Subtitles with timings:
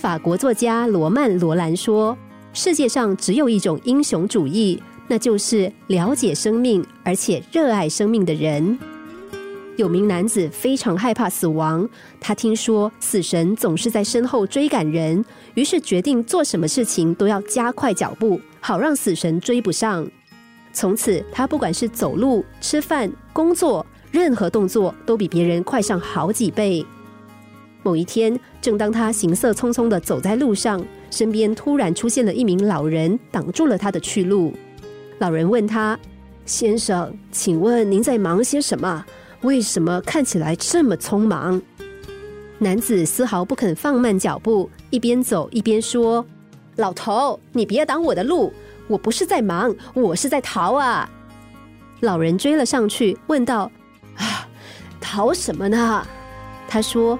[0.00, 2.16] 法国作家罗曼·罗兰说
[2.54, 8.78] ：“世界上只有一种英雄主义，那就是了解生命而且热爱生命的人。”
[9.76, 11.86] 有名男子非常害怕死亡，
[12.18, 15.22] 他听说死神总是在身后追赶人，
[15.52, 20.08] 于是决定做什么事情都要加快脚步，好让死神追不上。
[20.72, 26.82] 从此，他不管是走路、吃饭、工作，任何动作都比别人快上好几倍。
[27.82, 34.52] 某一天，正当他行色匆匆的走在路上，身边突然出现了一名老人，挡住了他的去路。
[35.18, 35.98] 老人问他
[36.44, 39.04] ：“先生，请问您在忙些什么？”
[39.42, 41.60] 为什么看起来这么匆忙？
[42.58, 46.22] 男子丝毫不肯放慢脚步，一边走一边说
[46.76, 48.52] ：“老头，你别挡我的路！
[48.86, 51.08] 我不是在忙，我是在逃啊！”
[52.00, 53.70] 老人追了上去，问道
[54.16, 54.46] ：“啊，
[55.00, 56.06] 逃什么呢？”
[56.68, 57.18] 他说：“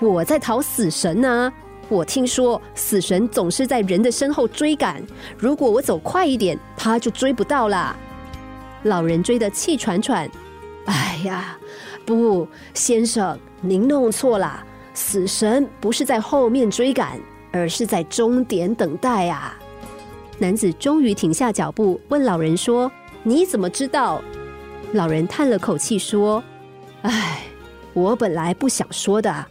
[0.00, 1.52] 我在逃死神呢！
[1.88, 5.02] 我听说死神总是在人的身后追赶，
[5.36, 7.96] 如果我走快一点，他就追不到了。”
[8.84, 10.30] 老人追得气喘喘。
[10.86, 11.58] 哎呀，
[12.06, 14.64] 不，先生，您弄错了。
[14.94, 17.20] 死神不是在后面追赶，
[17.52, 19.56] 而是在终点等待啊！
[20.38, 22.90] 男子终于停下脚步，问老人说
[23.22, 24.22] ：“你怎么知道？”
[24.94, 26.42] 老人叹了口气说
[27.02, 27.42] ：“哎，
[27.92, 29.46] 我本来不想说的，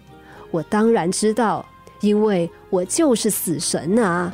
[0.52, 1.66] 我当然知道，
[2.02, 4.34] 因为我就是死神啊！”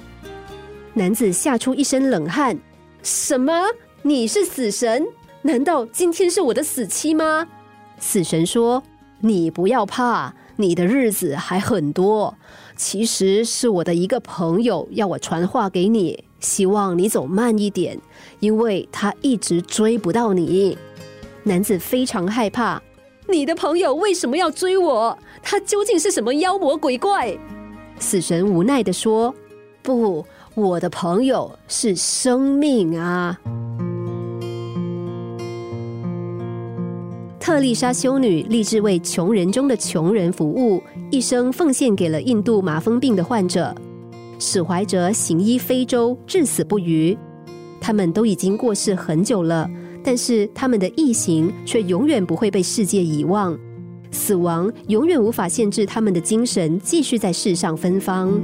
[0.94, 2.57] 男子吓出一身冷汗
[3.03, 3.53] ：“什么？
[4.02, 5.05] 你是死神？”
[5.44, 7.47] 难道今天是我的死期吗？
[7.99, 8.81] 死神说
[9.22, 12.35] ：“你不要怕，你的日子还很多。
[12.75, 17.97] 其实是我的一个朋友要我传话给你，希望你走慢一点，
[18.39, 20.77] 因为他一直追不到你。”
[21.44, 22.81] 男子非常害怕
[23.27, 25.17] ：“你的朋友为什么要追我？
[25.41, 27.37] 他究竟是什么妖魔鬼怪？”
[27.99, 29.33] 死神无奈的说
[29.81, 33.39] ：“不，我的朋友是生命啊。”
[37.39, 43.73] 特丽莎修女立志为穷人中的穷人服务，一生奉献给了印度麻风病的患者。
[44.39, 47.17] 史怀哲行医非洲，至死不渝。
[47.79, 49.69] 他们都已经过世很久了，
[50.05, 53.57] 但是他们的义行却永远不会被世界遗忘。
[54.11, 58.39] 死亡永远无法限制他们的精神继续在世上芬芳。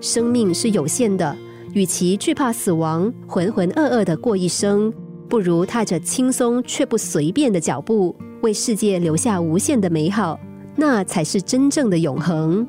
[0.00, 1.36] 生命是有限的，
[1.74, 4.92] 与其惧怕死亡，浑浑噩噩的过一生。
[5.28, 10.38] 不如踏着轻松却不随便的脚步，为世界留下无限的美好，
[10.76, 12.66] 那才是真正的永恒。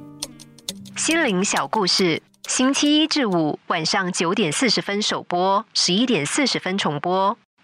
[0.96, 7.38] 心灵小故事，星期一至五晚上九点四十分首播，十一点四十分重播。